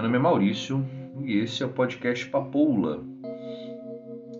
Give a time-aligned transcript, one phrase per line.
[0.00, 0.82] meu nome é Maurício
[1.22, 3.04] e esse é o podcast Papoula.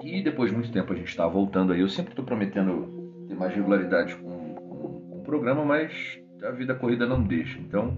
[0.02, 1.80] E depois de muito tempo a gente está voltando aí.
[1.80, 6.74] Eu sempre estou prometendo ter mais regularidade com, com, com, o programa, mas a vida
[6.74, 7.58] corrida não deixa.
[7.58, 7.94] Então,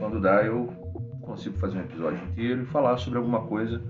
[0.00, 0.66] quando dá, eu
[1.20, 3.80] consigo fazer um episódio inteiro e falar sobre alguma coisa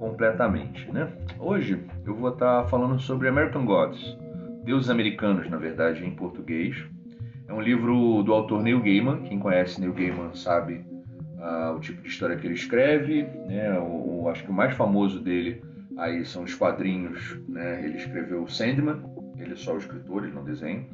[0.00, 0.90] completamente.
[0.90, 1.08] Né?
[1.38, 4.18] Hoje eu vou estar tá falando sobre American Gods,
[4.64, 6.84] Deuses Americanos, na verdade, em português.
[7.46, 9.22] É um livro do autor Neil Gaiman.
[9.22, 10.89] Quem conhece Neil Gaiman sabe
[11.40, 13.22] uh, o tipo de história que ele escreve.
[13.46, 13.78] Né?
[13.78, 15.62] O, o, acho que o mais famoso dele
[15.96, 17.38] aí são os quadrinhos.
[17.48, 17.84] Né?
[17.84, 19.02] Ele escreveu Sandman,
[19.38, 20.86] ele é só o escritor, ele não desenha.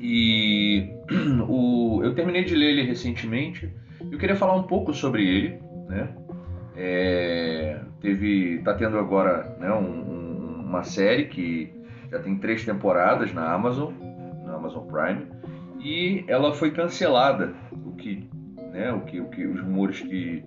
[0.00, 0.90] E
[1.48, 3.72] o, eu terminei de ler ele recentemente.
[4.10, 6.08] Eu queria falar um pouco sobre ele, né?
[6.76, 11.72] É, teve, tá tendo agora né, um, um, uma série que
[12.08, 13.92] já tem três temporadas na Amazon,
[14.44, 15.26] na Amazon Prime,
[15.80, 17.52] e ela foi cancelada.
[17.84, 18.28] O que,
[18.78, 20.44] né, o que, o que os rumores que,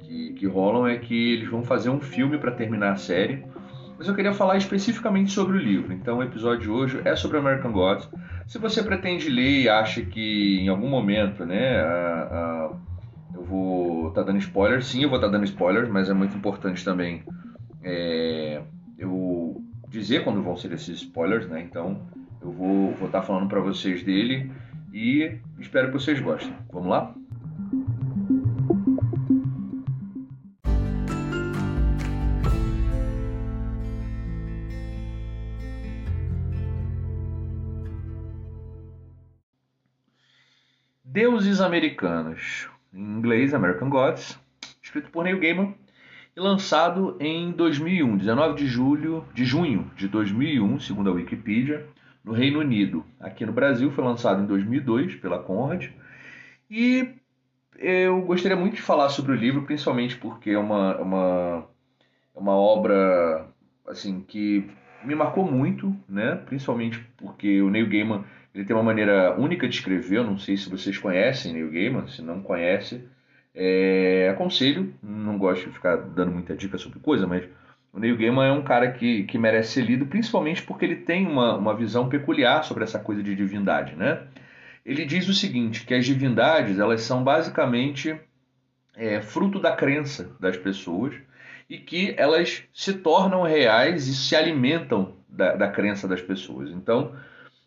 [0.00, 3.44] que, que rolam é que eles vão fazer um filme para terminar a série.
[3.98, 5.92] Mas eu queria falar especificamente sobre o livro.
[5.92, 8.08] Então, o episódio de hoje é sobre American Gods.
[8.46, 12.70] Se você pretende ler e acha que em algum momento, né, a, a,
[13.34, 16.14] eu vou estar tá dando spoilers, sim, eu vou estar tá dando spoilers, mas é
[16.14, 17.22] muito importante também
[17.82, 18.62] é,
[18.98, 21.62] eu dizer quando vão ser esses spoilers, né?
[21.62, 22.02] Então,
[22.42, 24.50] eu vou estar vou tá falando para vocês dele
[24.92, 26.52] e espero que vocês gostem.
[26.70, 27.14] Vamos lá?
[41.08, 44.36] Deuses Americanos, em inglês American Gods,
[44.82, 45.72] escrito por Neil Gaiman
[46.36, 51.86] e lançado em 2001, 19 de julho, de junho de 2001, segundo a Wikipedia,
[52.24, 53.04] no Reino Unido.
[53.20, 55.90] Aqui no Brasil foi lançado em 2002 pela Conrad.
[56.68, 57.14] E
[57.78, 61.68] eu gostaria muito de falar sobre o livro, principalmente porque é uma, uma,
[62.34, 63.46] é uma obra
[63.86, 64.68] assim que
[65.04, 66.34] me marcou muito, né?
[66.34, 68.24] Principalmente porque o Neil Gaiman
[68.56, 70.16] ele tem uma maneira única de escrever.
[70.16, 72.08] Eu não sei se vocês conhecem Neil Gaiman.
[72.08, 73.04] Se não conhece,
[73.54, 74.28] é...
[74.32, 74.94] aconselho.
[75.02, 77.44] Não gosto de ficar dando muita dica sobre coisa, mas
[77.92, 81.26] o Neil Gaiman é um cara que, que merece ser lido, principalmente porque ele tem
[81.26, 84.22] uma, uma visão peculiar sobre essa coisa de divindade, né?
[84.84, 88.14] Ele diz o seguinte, que as divindades elas são basicamente
[88.94, 91.14] é, fruto da crença das pessoas
[91.68, 96.70] e que elas se tornam reais e se alimentam da, da crença das pessoas.
[96.70, 97.14] Então,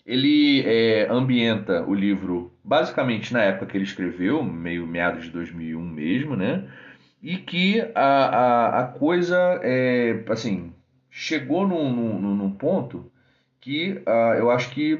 [0.10, 5.80] ele é, ambienta o livro basicamente na época que ele escreveu, meio meados de 2001
[5.82, 6.68] mesmo, né?
[7.22, 10.74] e que a, a, a coisa é, assim
[11.10, 13.12] chegou num, num, num ponto
[13.60, 15.00] que uh, eu acho que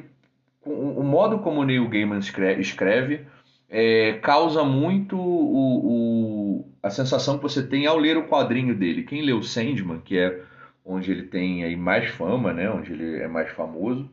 [0.64, 3.26] o, o, modo como o Neil Gaiman escreve, escreve
[3.70, 9.04] é, causa muito o, o, a sensação que você tem ao ler o quadrinho dele.
[9.04, 10.42] Quem leu Sandman, que é
[10.84, 14.10] onde ele tem aí mais fama, né, onde ele é mais famoso,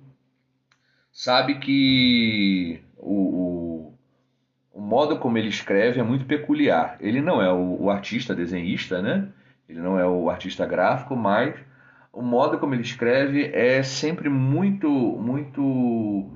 [1.17, 3.91] sabe que o,
[4.71, 6.95] o modo como ele escreve é muito peculiar.
[6.99, 9.27] Ele não é o, o, artista desenhista, né?
[9.67, 11.55] Ele não é o artista gráfico, mas
[12.13, 16.29] o modo como ele escreve é sempre muito, muito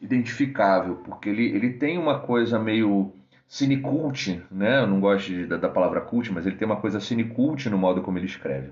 [0.00, 3.12] identificável, porque ele, ele tem uma coisa meio
[3.52, 4.78] cinecult, né?
[4.78, 7.76] Eu não gosto de, da, da palavra cult, mas ele tem uma coisa cinecult no
[7.76, 8.70] modo como ele escreve.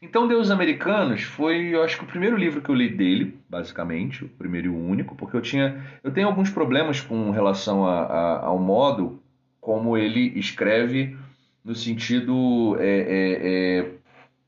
[0.00, 4.24] Então, Deus Americanos foi, eu acho que o primeiro livro que eu li dele, basicamente,
[4.24, 8.04] o primeiro e o único, porque eu tinha, eu tenho alguns problemas com relação a,
[8.04, 9.22] a, ao modo
[9.60, 11.14] como ele escreve
[11.62, 13.90] no sentido é, é, é,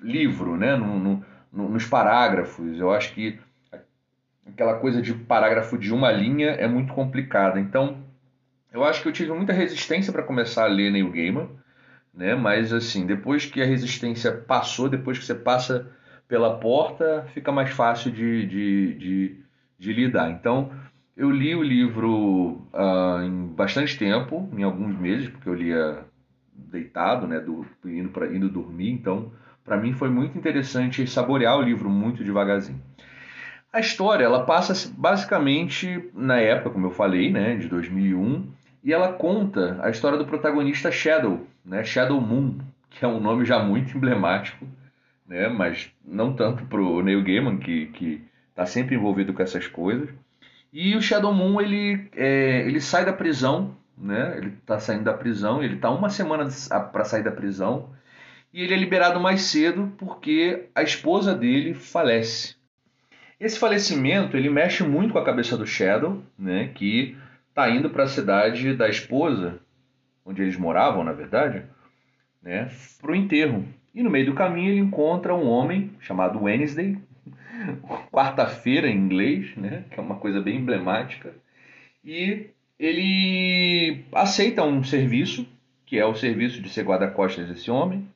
[0.00, 0.76] livro, né?
[0.76, 2.78] No, no, no, nos parágrafos.
[2.78, 3.38] Eu acho que
[4.46, 7.60] aquela coisa de parágrafo de uma linha é muito complicada.
[7.60, 8.07] Então,
[8.78, 11.48] eu acho que eu tive muita resistência para começar a ler Neil Gaiman
[12.18, 12.34] né?
[12.34, 15.88] Mas assim, depois que a resistência passou, depois que você passa
[16.26, 19.36] pela porta, fica mais fácil de, de, de,
[19.78, 20.28] de lidar.
[20.30, 20.70] Então,
[21.16, 26.04] eu li o livro uh, em bastante tempo, em alguns meses, porque eu lia
[26.52, 28.90] deitado, né, do, indo, pra, indo dormir.
[28.90, 29.32] Então,
[29.64, 32.82] para mim foi muito interessante saborear o livro muito devagarzinho.
[33.72, 39.12] A história, ela passa basicamente na época, como eu falei, né, de 2001, e ela
[39.12, 41.84] conta a história do protagonista Shadow, né?
[41.84, 42.58] Shadow Moon,
[42.90, 44.66] que é um nome já muito emblemático,
[45.26, 45.48] né?
[45.48, 50.08] mas não tanto para o Neil Gaiman, que está sempre envolvido com essas coisas.
[50.72, 54.34] E o Shadow Moon ele, é, ele sai da prisão, né?
[54.36, 56.48] ele está saindo da prisão, ele está uma semana
[56.92, 57.90] para sair da prisão,
[58.52, 62.56] e ele é liberado mais cedo porque a esposa dele falece.
[63.38, 66.70] Esse falecimento ele mexe muito com a cabeça do Shadow, né?
[66.74, 67.16] que
[67.58, 69.58] está indo para a cidade da esposa,
[70.24, 71.64] onde eles moravam, na verdade,
[72.40, 72.70] né,
[73.00, 73.64] para o enterro.
[73.92, 76.96] E no meio do caminho ele encontra um homem chamado Wednesday,
[78.12, 81.34] quarta-feira em inglês, né, que é uma coisa bem emblemática,
[82.04, 82.46] e
[82.78, 85.44] ele aceita um serviço,
[85.84, 88.06] que é o serviço de ser guarda-costas desse homem,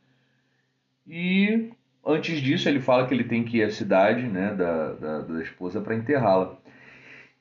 [1.04, 1.68] e
[2.06, 5.42] antes disso ele fala que ele tem que ir à cidade né, da, da, da
[5.42, 6.61] esposa para enterrá-la.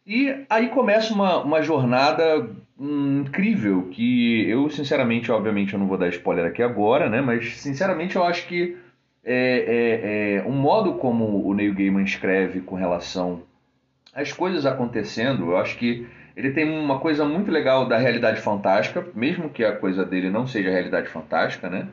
[0.05, 2.49] E aí começa uma, uma jornada
[2.79, 7.21] incrível que eu, sinceramente, obviamente, eu não vou dar spoiler aqui agora, né?
[7.21, 8.77] Mas, sinceramente, eu acho que
[9.23, 13.43] é, é, é um modo como o Neil Gaiman escreve com relação
[14.13, 19.05] às coisas acontecendo, eu acho que ele tem uma coisa muito legal da realidade fantástica,
[19.13, 21.87] mesmo que a coisa dele não seja realidade fantástica, né?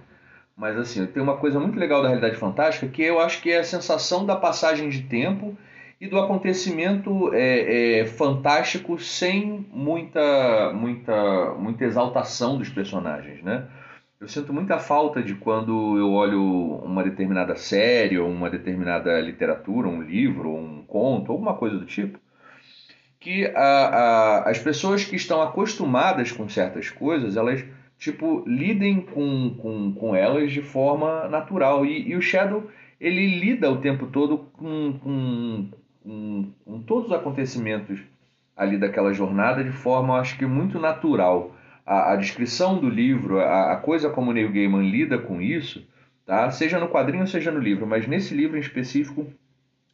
[0.57, 3.59] Mas assim, tem uma coisa muito legal da realidade fantástica que eu acho que é
[3.59, 5.57] a sensação da passagem de tempo
[6.01, 13.67] e do acontecimento é, é, fantástico sem muita, muita, muita exaltação dos personagens, né?
[14.21, 16.43] Eu sinto muita falta de quando eu olho
[16.85, 22.19] uma determinada série, ou uma determinada literatura, um livro, um conto, alguma coisa do tipo,
[23.21, 27.65] que a, a, as pessoas que estão acostumadas com certas coisas, elas
[27.99, 31.85] tipo lidem com, com, com elas de forma natural.
[31.85, 32.69] E, e o Shadow
[33.01, 35.69] ele lida o tempo todo com, com,
[36.09, 38.01] com, todos os acontecimentos
[38.57, 41.55] ali daquela jornada de forma, acho que muito natural.
[41.85, 45.87] A, a descrição do livro, a, a, coisa como Neil Gaiman lida com isso,
[46.25, 46.51] tá?
[46.51, 49.27] seja no quadrinho, seja no livro, mas nesse livro em específico,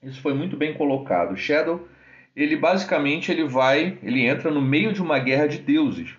[0.02, 1.36] isso foi muito bem colocado.
[1.36, 1.86] Shadow,
[2.34, 6.16] ele basicamente ele vai, ele entra no meio de uma guerra de deuses,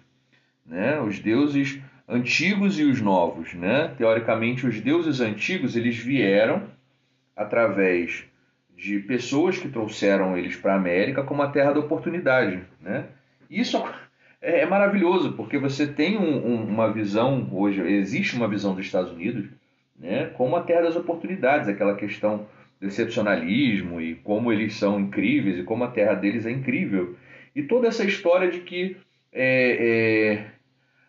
[0.66, 1.00] né?
[1.00, 3.94] Os deuses antigos e os novos, né?
[3.98, 6.64] Teoricamente, os deuses antigos eles vieram
[7.36, 8.26] através
[8.78, 12.62] de pessoas que trouxeram eles para a América como a terra da oportunidade.
[12.82, 13.06] Né?
[13.50, 13.82] Isso
[14.42, 18.86] é, é maravilhoso, porque você tem um, um, uma visão, hoje existe uma visão dos
[18.86, 19.46] Estados Unidos
[19.98, 22.48] né, como a terra das oportunidades, aquela questão
[22.80, 27.16] do excepcionalismo e como eles são incríveis e como a terra deles é incrível.
[27.56, 28.98] E toda essa história de que
[29.32, 30.46] é, é,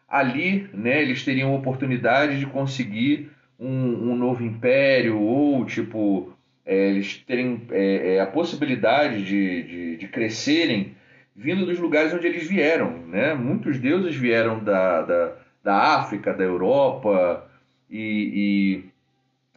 [0.09, 6.36] ali né, eles teriam oportunidade de conseguir um, um novo império ou tipo
[6.67, 10.97] é, eles terem é, é, a possibilidade de, de, de, crescerem
[11.35, 13.07] vindo dos lugares onde eles vieram.
[13.07, 13.35] Né?
[13.35, 17.49] Muitos deuses vieram da, da, da África, da Europa,
[17.89, 18.85] e, e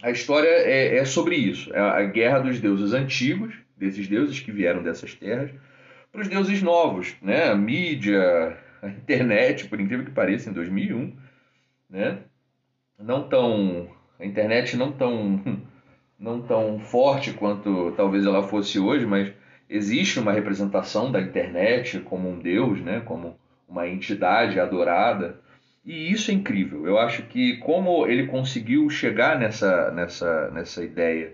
[0.03, 4.51] a história é, é, sobre isso: é a guerra dos deuses antigos, desses deuses que
[4.51, 5.49] vieram dessas terras,
[6.11, 7.49] para os deuses novos, né?
[7.49, 11.15] a mídia, a internet, por incrível que pareça, em 2001.
[11.89, 12.19] Né?
[12.99, 13.89] Não tão.
[14.19, 15.41] A internet não tão
[16.19, 19.31] não tão forte quanto talvez ela fosse hoje, mas
[19.69, 23.37] existe uma representação da internet como um deus, né, como
[23.67, 25.39] uma entidade adorada.
[25.85, 26.85] E isso é incrível.
[26.85, 31.33] Eu acho que como ele conseguiu chegar nessa, nessa, nessa ideia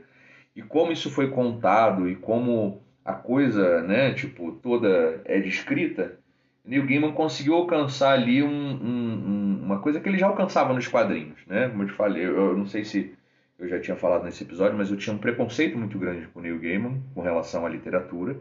[0.56, 6.18] e como isso foi contado e como a coisa, né, tipo, toda é descrita,
[6.64, 11.38] Neil Gaiman conseguiu alcançar ali um, um, uma coisa que ele já alcançava nos quadrinhos,
[11.46, 11.70] né?
[11.70, 13.14] Como eu te falei, eu, eu não sei se
[13.58, 16.42] eu já tinha falado nesse episódio, mas eu tinha um preconceito muito grande com o
[16.42, 18.38] Neil Gaiman com relação à literatura,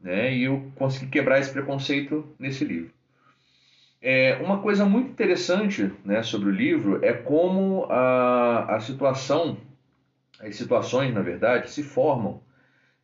[0.00, 0.34] né?
[0.34, 2.90] E eu consegui quebrar esse preconceito nesse livro.
[4.00, 9.58] É, uma coisa muito interessante né, sobre o livro é como a, a situação,
[10.40, 12.40] as situações, na verdade, se formam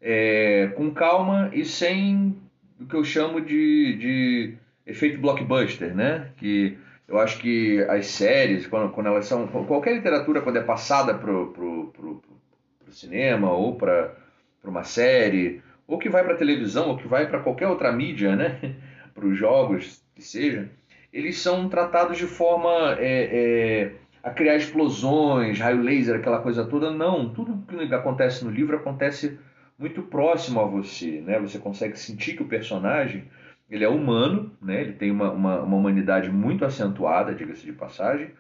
[0.00, 2.36] é, com calma e sem
[2.80, 4.54] o que eu chamo de, de
[4.86, 6.30] efeito blockbuster, né?
[6.36, 9.46] Que eu acho que as séries, quando, quando elas são.
[9.46, 11.92] Qualquer literatura, quando é passada para o
[12.90, 14.14] cinema ou para
[14.64, 18.76] uma série, ou que vai para televisão, ou que vai para qualquer outra mídia, né?
[19.14, 20.70] para os jogos, que seja,
[21.12, 23.92] eles são tratados de forma é, é,
[24.22, 26.90] a criar explosões, raio laser, aquela coisa toda.
[26.90, 29.38] Não, tudo que acontece no livro acontece
[29.78, 31.38] muito próximo a você, né?
[31.40, 33.24] Você consegue sentir que o personagem
[33.74, 34.80] ele é humano, né?
[34.80, 38.30] ele tem uma, uma, uma humanidade muito acentuada, diga-se de passagem,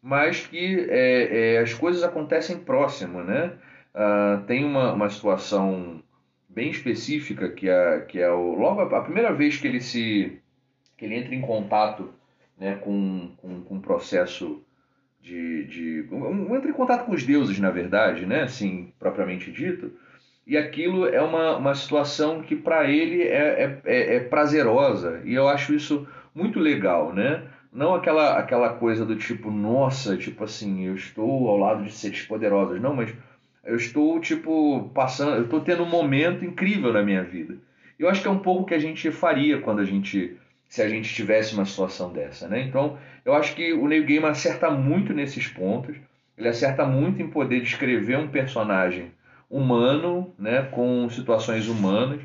[0.00, 3.22] mas que é, é, as coisas acontecem próximo.
[3.22, 3.52] Né?
[3.94, 6.02] Uh, tem uma, uma situação
[6.48, 10.40] bem específica que é, que é o, logo a, a primeira vez que ele se
[10.96, 12.12] que ele entra em contato
[12.58, 14.64] né, com, com, com um processo
[15.20, 19.92] de, de um, entra em contato com os deuses na verdade né assim propriamente dito
[20.48, 25.34] e aquilo é uma, uma situação que para ele é, é, é, é, prazerosa e
[25.34, 27.42] eu acho isso muito legal, né?
[27.70, 32.22] Não aquela, aquela coisa do tipo, nossa, tipo assim, eu estou ao lado de seres
[32.22, 33.14] poderosos, não, mas
[33.62, 37.58] eu estou tipo passando, eu estou tendo um momento incrível na minha vida.
[37.98, 40.34] Eu acho que é um pouco que a gente faria quando a gente
[40.66, 42.62] se a gente tivesse uma situação dessa, né?
[42.62, 45.96] Então, eu acho que o Neil Gaiman acerta muito nesses pontos.
[46.36, 49.10] Ele acerta muito em poder descrever um personagem
[49.50, 52.20] humano, né, com situações humanas.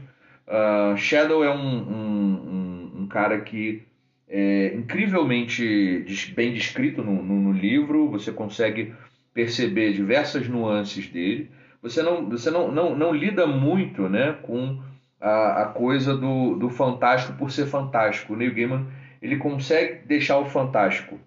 [0.47, 3.83] Uh, Shadow é um, um, um, um, cara que
[4.27, 8.09] é incrivelmente bem descrito no, no, no, livro.
[8.09, 8.93] Você consegue
[9.33, 11.49] perceber diversas nuances dele.
[11.81, 14.81] Você não, você não, não, não lida muito né, com
[15.19, 18.33] a, a coisa do, do fantástico por ser fantástico.
[18.33, 18.87] O Neil Gaiman
[19.21, 21.17] ele consegue deixar o fantástico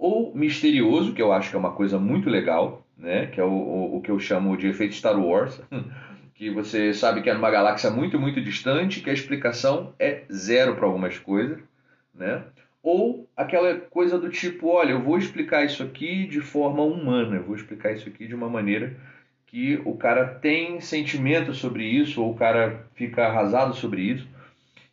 [0.00, 3.26] ou misterioso, que eu acho que é uma coisa muito legal, né?
[3.26, 5.60] que é o, o, o que eu chamo de efeito Star Wars,
[6.34, 10.76] que você sabe que é numa galáxia muito, muito distante, que a explicação é zero
[10.76, 11.58] para algumas coisas,
[12.14, 12.44] né?
[12.82, 17.42] ou aquela coisa do tipo, olha, eu vou explicar isso aqui de forma humana, eu
[17.42, 18.96] vou explicar isso aqui de uma maneira
[19.46, 24.26] que o cara tem sentimento sobre isso, ou o cara fica arrasado sobre isso.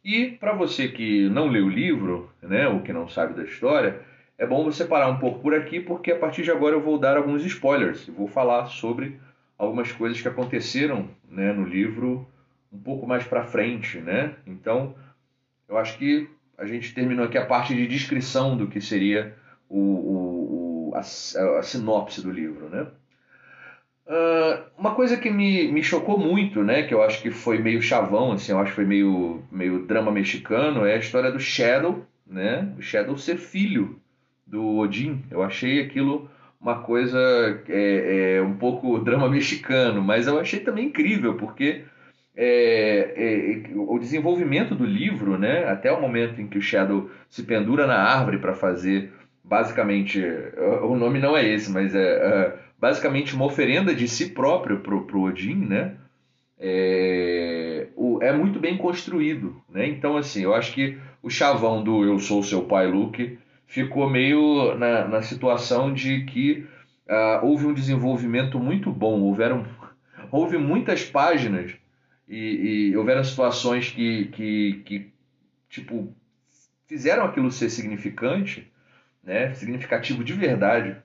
[0.03, 4.01] E para você que não leu o livro, né, ou que não sabe da história,
[4.37, 6.99] é bom você parar um pouco por aqui, porque a partir de agora eu vou
[6.99, 8.05] dar alguns spoilers.
[8.07, 9.19] vou falar sobre
[9.57, 12.27] algumas coisas que aconteceram né, no livro
[12.71, 14.35] um pouco mais para frente, né?
[14.45, 14.93] Então,
[15.67, 19.35] eu acho que a gente terminou aqui a parte de descrição do que seria
[19.69, 22.87] o, o, o a, a sinopse do livro, né?
[24.05, 27.81] Uh, uma coisa que me, me chocou muito, né, que eu acho que foi meio
[27.81, 32.05] chavão, assim, eu acho que foi meio, meio drama mexicano, é a história do Shadow,
[32.25, 33.99] né, o Shadow ser filho
[34.47, 35.23] do Odin.
[35.29, 37.19] Eu achei aquilo uma coisa
[37.69, 41.83] é, é, um pouco drama mexicano, mas eu achei também incrível, porque
[42.35, 47.43] é, é, o desenvolvimento do livro, né, até o momento em que o Shadow se
[47.43, 49.11] pendura na árvore para fazer,
[49.43, 50.23] basicamente,
[50.83, 54.95] o nome não é esse, mas é, é basicamente uma oferenda de si próprio para
[54.95, 55.95] o Odin, né?
[56.59, 59.87] É, o, é muito bem construído, né?
[59.87, 63.37] Então, assim, eu acho que o chavão do Eu Sou Seu Pai, Luke,
[63.67, 66.65] ficou meio na, na situação de que
[67.07, 69.67] uh, houve um desenvolvimento muito bom, houveram,
[70.31, 71.75] houve muitas páginas
[72.27, 75.13] e, e houveram situações que, que, que,
[75.69, 76.13] tipo,
[76.87, 78.71] fizeram aquilo ser significante,
[79.23, 79.53] né?
[79.53, 80.95] significativo de verdade,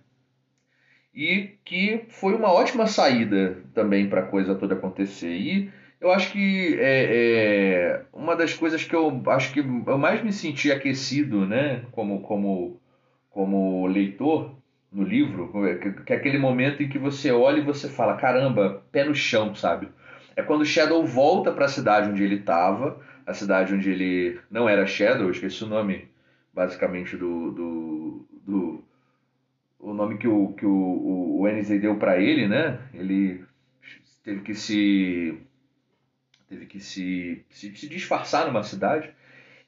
[1.14, 5.36] e que foi uma ótima saída também para a coisa toda acontecer.
[5.36, 5.70] E
[6.02, 10.32] eu acho que é, é, uma das coisas que eu acho que eu mais me
[10.32, 12.80] senti aquecido, né, como, como,
[13.30, 14.52] como leitor
[14.90, 15.52] no livro,
[16.04, 19.54] que, é aquele momento em que você olha e você fala, caramba, pé no chão,
[19.54, 19.88] sabe?
[20.34, 24.40] É quando o Shadow volta para a cidade onde ele estava, a cidade onde ele
[24.50, 26.08] não era Shadow, eu esqueci o nome
[26.52, 28.84] basicamente do, do, do
[29.78, 32.80] o nome que o, que o, o NZ deu para ele, né?
[32.92, 33.44] Ele
[34.24, 35.40] teve que se
[36.52, 39.10] teve que se, se, se, disfarçar numa cidade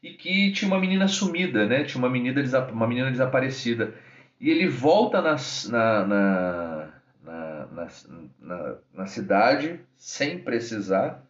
[0.02, 1.84] e que tinha uma menina sumida, né?
[1.84, 3.94] Tinha uma menina, uma menina desaparecida.
[4.40, 5.36] E ele volta na,
[5.70, 6.90] na,
[8.40, 11.24] na, na, cidade sem precisar,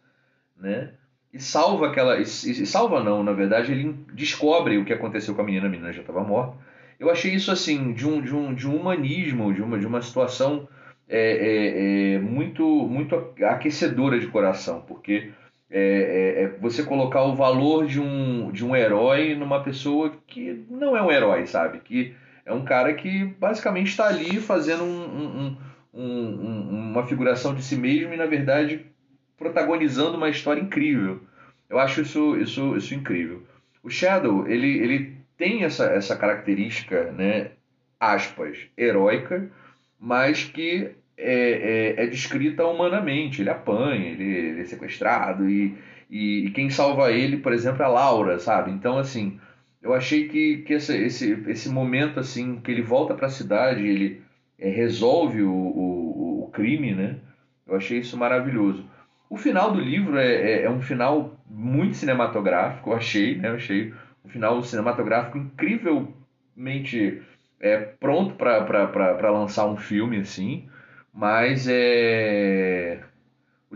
[0.57, 0.91] né?
[1.33, 2.17] E salva aquela.
[2.17, 5.69] E, e salva não, na verdade, ele descobre o que aconteceu com a menina, a
[5.69, 6.57] menina já estava morta
[6.99, 10.01] eu achei isso assim de um, de um, de um humanismo, de uma, de uma
[10.01, 10.67] situação
[11.07, 15.31] é, é, é muito, muito aquecedora de coração, porque
[15.69, 20.65] é, é, é, você colocar o valor de um, de um herói numa pessoa que
[20.69, 21.79] não é um herói, sabe?
[21.79, 25.57] Que é um cara que basicamente está ali fazendo um,
[25.93, 28.85] um, um, uma figuração de si mesmo e, na verdade,
[29.37, 31.21] protagonizando uma história incrível.
[31.67, 33.43] Eu acho isso, isso, isso incrível.
[33.81, 37.51] O Shadow, ele, ele tem essa, essa característica, né,
[37.99, 39.49] aspas, heróica,
[39.99, 43.41] mas que é, é, é descrita humanamente.
[43.41, 45.77] Ele apanha, ele, ele é sequestrado e,
[46.09, 48.71] e, e, quem salva ele, por exemplo, é a Laura, sabe?
[48.71, 49.39] Então, assim,
[49.81, 53.85] eu achei que, que esse, esse, esse momento, assim, que ele volta para a cidade,
[53.85, 54.21] ele
[54.57, 57.17] é, resolve o, o, o, crime, né?
[57.67, 58.85] Eu achei isso maravilhoso.
[59.29, 63.49] O final do livro é, é, é um final muito cinematográfico, eu achei, né?
[63.49, 63.93] Eu achei
[64.23, 67.21] um final cinematográfico incrivelmente
[67.59, 70.67] é, pronto para lançar um filme assim,
[71.15, 72.99] mas é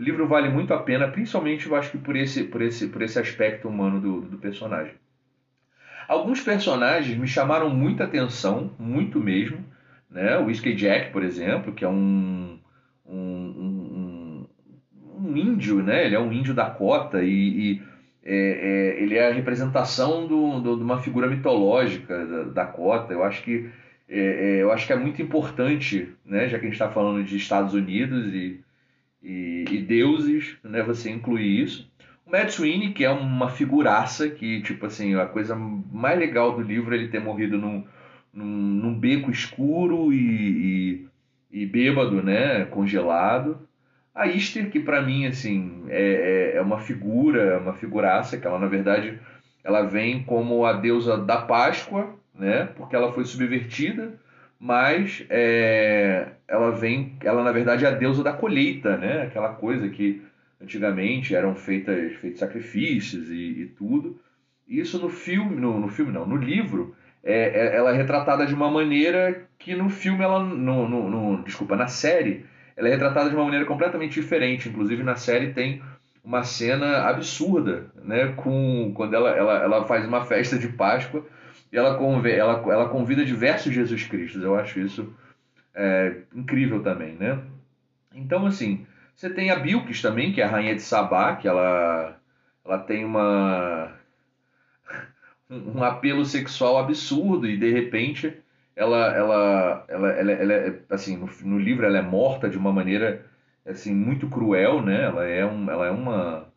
[0.00, 3.18] livro vale muito a pena, principalmente eu acho que por esse, por esse, por esse
[3.18, 4.94] aspecto humano do, do personagem.
[6.08, 9.62] Alguns personagens me chamaram muita atenção, muito mesmo.
[10.10, 10.38] Né?
[10.38, 12.58] O Whiskey Jack, por exemplo, que é um,
[13.06, 14.46] um, um,
[15.18, 16.06] um índio, né?
[16.06, 17.82] ele é um índio Dakota e, e
[18.24, 23.12] é, é, ele é a representação do, do, de uma figura mitológica da, da cota.
[23.12, 23.68] Eu acho que
[24.10, 27.22] é, é, eu acho que é muito importante, né, já que a gente está falando
[27.22, 28.60] de Estados Unidos e,
[29.22, 31.88] e, e, deuses, né, você incluir isso.
[32.26, 36.62] O Matt Sweeney, que é uma figuraça, que, tipo assim, a coisa mais legal do
[36.62, 37.84] livro é ele ter morrido num,
[38.34, 41.06] num, num beco escuro e,
[41.52, 42.64] e, e, bêbado, né?
[42.64, 43.60] Congelado.
[44.12, 48.58] A Easter, que para mim, assim, é, é, é uma figura, uma figuraça, que ela,
[48.58, 49.20] na verdade,
[49.62, 52.70] ela vem como a deusa da Páscoa, né?
[52.76, 54.14] Porque ela foi subvertida,
[54.58, 59.22] mas é, ela vem, ela na verdade é a deusa da colheita, né?
[59.22, 60.22] Aquela coisa que
[60.60, 64.18] antigamente eram feitas, feitos sacrifícios e, e tudo.
[64.66, 68.54] Isso no filme, no, no filme não, no livro, é, é, ela é retratada de
[68.54, 73.28] uma maneira que no filme ela, no, no, no, desculpa, na série, ela é retratada
[73.28, 74.68] de uma maneira completamente diferente.
[74.68, 75.82] Inclusive na série tem
[76.24, 78.28] uma cena absurda, né?
[78.36, 81.24] Com quando ela, ela, ela faz uma festa de Páscoa
[81.72, 81.90] e ela,
[82.28, 84.38] ela, ela convida diversos Jesus Cristo.
[84.40, 85.12] Eu acho isso
[85.74, 87.40] é, incrível também, né?
[88.14, 92.16] Então assim, você tem a Bilquis também, que é a rainha de Sabá, que ela,
[92.64, 93.92] ela tem uma
[95.50, 98.36] um apelo sexual absurdo e de repente
[98.74, 102.72] ela ela ela, ela, ela é, assim no, no, livro ela é morta de uma
[102.72, 103.26] maneira
[103.66, 106.48] assim muito cruel né ela é um, ela é uma,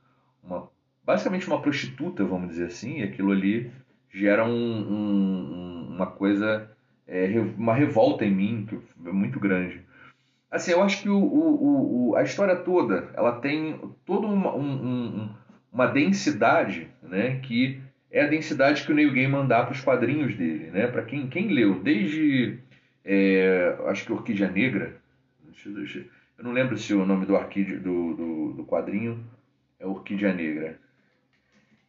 [0.41, 0.69] uma
[1.03, 3.71] basicamente uma prostituta vamos dizer assim e aquilo ali
[4.13, 6.69] gera um, um, uma coisa
[7.07, 7.27] é,
[7.57, 9.81] uma revolta em mim que é muito grande
[10.53, 15.27] Assim, eu acho que o, o, o, a história toda, ela tem toda uma, um,
[15.71, 20.35] uma densidade, né, que é a densidade que o Neil Gaiman dá para os quadrinhos
[20.35, 20.85] dele, né?
[20.85, 22.59] Para quem, quem leu, desde
[23.03, 24.95] é, acho que Orquídea Negra,
[25.65, 29.25] eu não lembro se o nome do, do, do, do quadrinho
[29.79, 30.77] é Orquídea Negra.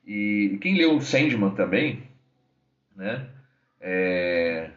[0.06, 2.02] E quem leu Sandman também,
[2.96, 3.26] né?
[3.80, 4.70] É,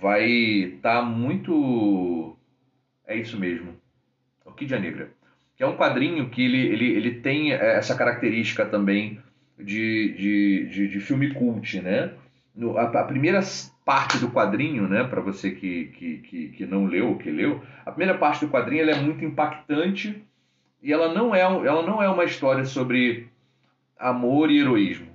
[0.00, 2.36] vai estar tá muito
[3.10, 3.74] é isso mesmo.
[4.44, 5.10] Orquídea Negra.
[5.56, 9.20] Que é um quadrinho que ele, ele, ele tem essa característica também
[9.58, 12.12] de, de, de, de filme cult, né?
[12.54, 13.40] No, a, a, primeira
[13.84, 17.90] parte do quadrinho, né, para você que, que, que, que, não leu que leu, a
[17.90, 20.24] primeira parte do quadrinho ela é muito impactante
[20.82, 23.28] e ela não é, ela não é uma história sobre
[23.98, 25.08] amor e heroísmo.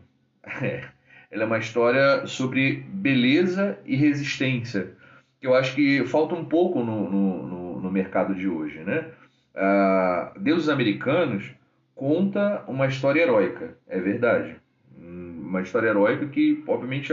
[1.36, 4.94] ela é uma história sobre beleza e resistência,
[5.40, 8.80] que eu acho que falta um pouco no, no, no mercado de hoje.
[8.80, 9.12] Né?
[9.54, 11.52] Uh, Deuses Americanos
[11.94, 14.56] conta uma história heróica, é verdade.
[14.98, 17.12] Uma história heróica que, obviamente,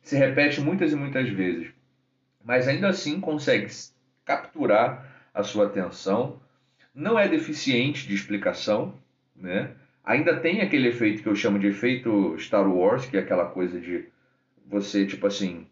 [0.00, 1.68] se repete muitas e muitas vezes,
[2.44, 3.66] mas ainda assim consegue
[4.24, 6.40] capturar a sua atenção.
[6.94, 8.94] Não é deficiente de explicação,
[9.34, 9.72] né?
[10.06, 13.80] Ainda tem aquele efeito que eu chamo de efeito Star Wars, que é aquela coisa
[13.80, 14.04] de
[14.64, 15.66] você, tipo assim,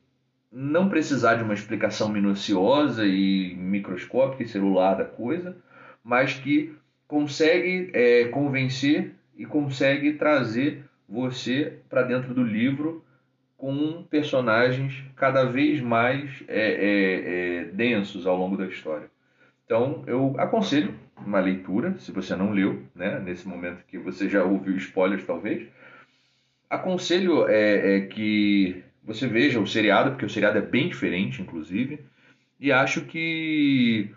[0.50, 5.56] não precisar de uma explicação minuciosa e microscópica e celular da coisa,
[6.02, 6.74] mas que
[7.06, 13.04] consegue é, convencer e consegue trazer você para dentro do livro
[13.56, 19.13] com personagens cada vez mais é, é, é, densos ao longo da história.
[19.64, 24.44] Então eu aconselho uma leitura, se você não leu, né, nesse momento que você já
[24.44, 25.66] ouviu spoilers talvez,
[26.68, 32.00] aconselho é, é que você veja o seriado, porque o seriado é bem diferente, inclusive,
[32.58, 34.10] e acho que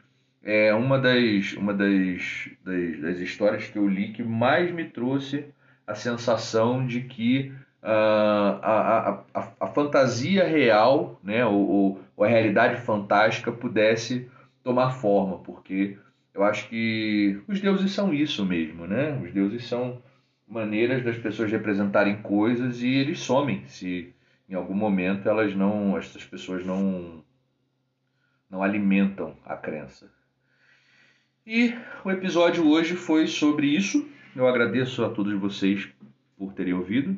[0.44, 5.46] é uma das, uma das, das, das histórias que eu li que mais me trouxe
[5.86, 7.52] a sensação de que
[7.84, 14.30] uh, a, a, a, a, fantasia real, né, ou, ou, a realidade fantástica pudesse
[14.68, 15.98] tomar forma, porque
[16.34, 19.18] eu acho que os deuses são isso mesmo, né?
[19.24, 20.02] Os deuses são
[20.46, 24.14] maneiras das pessoas representarem coisas e eles somem se
[24.50, 27.24] em algum momento elas não, essas pessoas não,
[28.50, 30.12] não alimentam a crença.
[31.46, 34.06] E o episódio hoje foi sobre isso.
[34.36, 35.88] Eu agradeço a todos vocês
[36.38, 37.18] por terem ouvido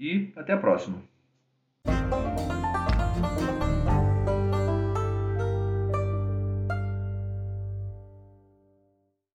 [0.00, 1.00] e até a próxima.